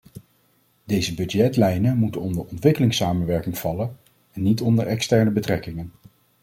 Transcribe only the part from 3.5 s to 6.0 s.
vallen en niet onder externe betrekkingen.